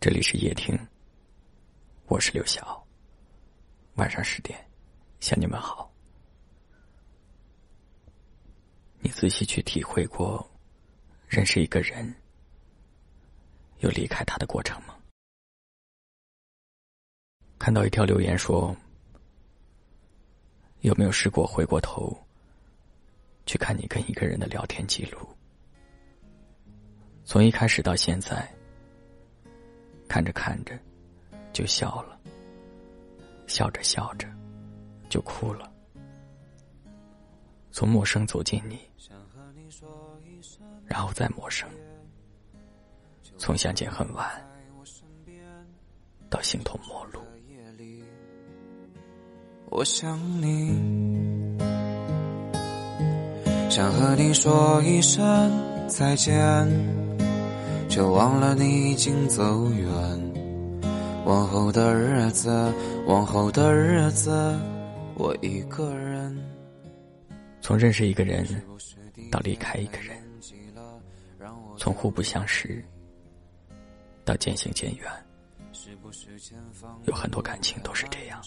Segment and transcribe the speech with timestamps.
[0.00, 0.74] 这里是夜听，
[2.06, 2.82] 我是刘晓。
[3.96, 4.58] 晚上十点，
[5.20, 5.92] 向你们好。
[9.00, 10.50] 你仔细去体会过
[11.28, 12.14] 认识一个人
[13.80, 14.96] 又离开他的过程吗？
[17.58, 18.74] 看到一条留言说
[20.80, 22.18] ：“有没有试过回过头
[23.44, 25.28] 去看你跟一个人的聊天记录？
[27.22, 28.50] 从一开始到现在。”
[30.10, 30.76] 看着看着，
[31.52, 32.18] 就笑了；
[33.46, 34.26] 笑着笑着，
[35.08, 35.72] 就哭了。
[37.70, 38.80] 从陌生走进你，
[40.84, 41.68] 然后再陌生；
[43.38, 44.28] 从相见恨晚，
[46.28, 47.20] 到形同陌路。
[49.66, 51.56] 我想你，
[53.70, 57.09] 想和你说一声再见。
[57.90, 59.90] 却忘了你已经走远，
[61.26, 62.72] 往后的日子，
[63.04, 64.56] 往后的日子，
[65.16, 66.38] 我一个人。
[67.60, 68.46] 从认识一个人
[69.28, 70.16] 到离开一个人，
[71.76, 72.80] 从互不相识
[74.24, 75.10] 到渐行渐远，
[77.06, 78.40] 有很多感情都是这样，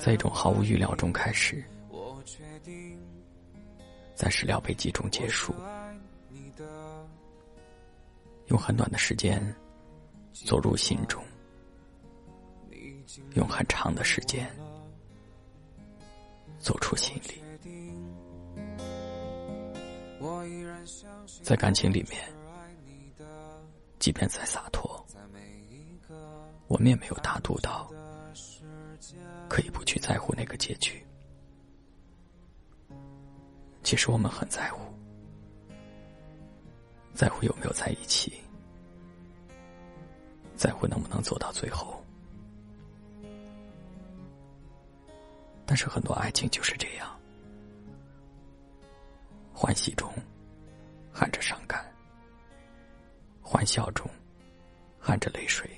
[0.00, 1.64] 在一种毫无预料中开始，
[4.16, 5.54] 在始料未及中结束。
[8.46, 9.42] 用很短的时间
[10.32, 11.24] 走入心中，
[13.34, 14.50] 用很长的时间
[16.58, 17.42] 走出心里。
[21.42, 22.22] 在感情里面，
[23.98, 25.04] 即便再洒脱，
[26.68, 27.90] 我们也没有大度到
[29.48, 31.04] 可以不去在乎那个结局。
[33.82, 34.93] 其实我们很在乎。
[37.14, 38.42] 在乎有没有在一起，
[40.56, 42.04] 在乎能不能走到最后。
[45.64, 47.18] 但是很多爱情就是这样，
[49.52, 50.12] 欢喜中
[51.12, 51.84] 含着伤感，
[53.40, 54.10] 欢笑中
[54.98, 55.70] 含着泪水。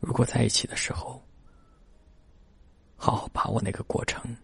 [0.00, 1.22] 如果在一起的时候，
[2.96, 4.36] 好好把握那个过程，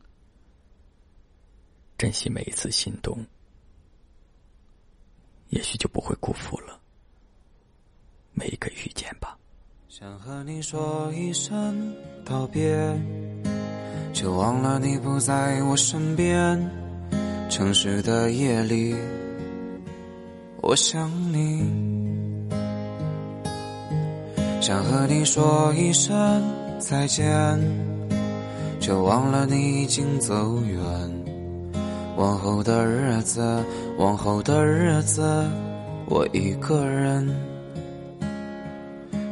[1.99, 3.19] 珍惜每一次心动。
[5.53, 6.81] 也许就不会辜负了
[8.33, 9.37] 每一个遇见吧。
[9.87, 12.75] 想和你说一声道别，
[14.15, 16.59] 却忘了你不在我身边。
[17.51, 18.97] 城市的夜里，
[20.63, 21.71] 我想你。
[24.59, 26.43] 想和你说一声
[26.79, 27.29] 再见，
[28.81, 31.12] 却忘了你已经走远。
[32.23, 33.65] 往后的日子，
[33.99, 35.45] 往后的日子，
[36.07, 37.29] 我一个人。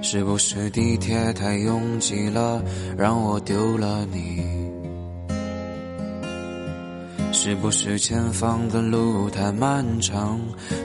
[0.03, 2.61] 是不是地铁太拥挤了，
[2.99, 4.43] 让我丢了你？
[7.31, 10.41] 是不是前方的路太漫长，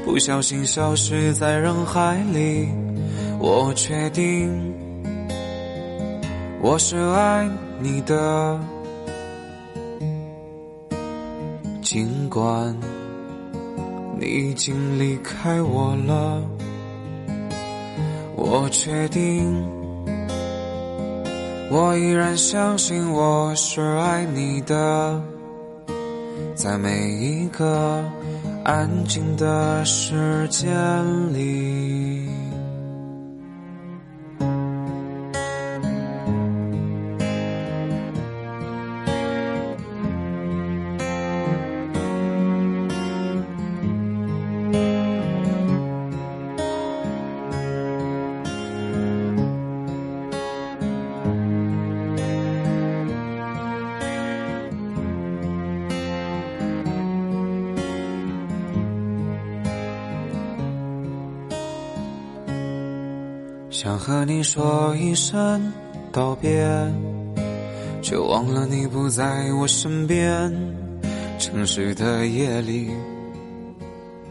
[0.06, 2.70] 不小心消失在人海里？
[3.40, 4.48] 我确定，
[6.62, 7.50] 我是爱
[7.80, 8.60] 你的。
[11.86, 12.76] 尽管
[14.20, 16.42] 你已经离开我了，
[18.36, 19.64] 我确定，
[21.70, 25.22] 我依然相信我是爱你的，
[26.56, 28.04] 在每一个
[28.64, 30.68] 安静的时间
[31.36, 32.05] 里。
[63.78, 65.70] 想和你说一声
[66.10, 66.66] 道别，
[68.02, 70.50] 却忘了你不在我身边。
[71.38, 72.90] 城市的夜里，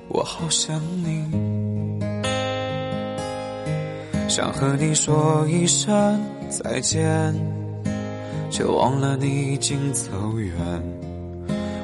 [0.09, 1.31] 我好想你。
[4.31, 6.19] 想和你说一声
[6.49, 7.35] 再见，
[8.51, 10.55] 却忘了你已经走远。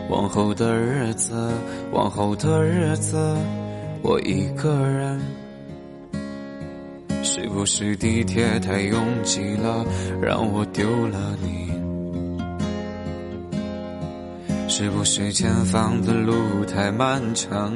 [0.08, 1.52] 往后的日子，
[1.92, 3.36] 往后的日子，
[4.00, 5.20] 我一个人。
[7.22, 9.84] 是不是地铁太拥挤了，
[10.20, 11.70] 让我丢了你？
[14.68, 16.34] 是不是前方的路
[16.64, 17.72] 太漫长，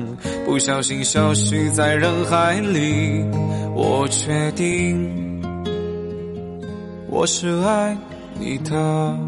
[0.46, 3.24] 不小心消失在人海里？
[3.74, 5.42] 我确定
[7.08, 7.96] 我是爱
[8.38, 9.18] 你的，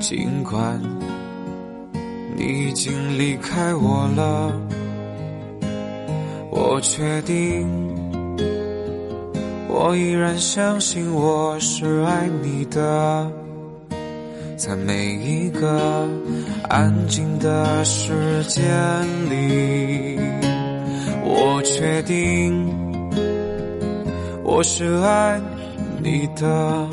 [0.00, 0.80] 尽管
[2.36, 4.52] 你已经离开我了。
[6.74, 7.68] 我确定，
[9.68, 13.30] 我依然相信我是爱你的。
[14.56, 16.08] 在每一个
[16.70, 18.64] 安静的时间
[19.28, 20.18] 里，
[21.22, 22.66] 我确定
[24.42, 25.38] 我是爱
[26.02, 26.88] 你的，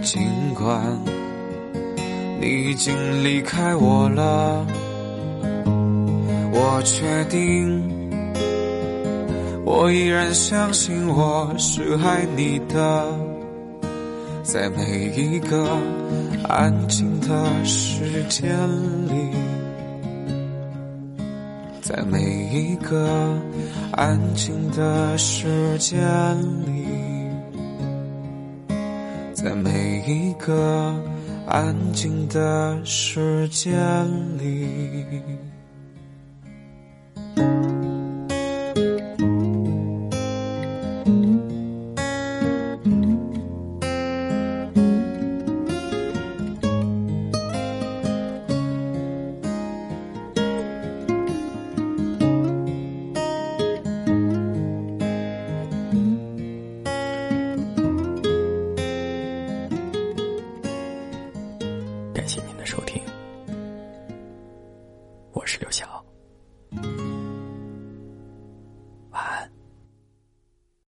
[0.00, 0.22] 尽
[0.54, 0.80] 管
[2.40, 4.66] 你已经离开我了。
[6.62, 7.80] 我确定，
[9.64, 13.06] 我依然相信我是爱你的。
[14.42, 15.78] 在每一个
[16.46, 18.50] 安静的时间
[19.08, 19.30] 里，
[21.80, 22.20] 在每
[22.52, 23.08] 一个
[23.92, 25.98] 安静的时间
[26.66, 26.86] 里，
[29.32, 30.94] 在每一个
[31.46, 33.72] 安静的时间
[34.36, 35.49] 里。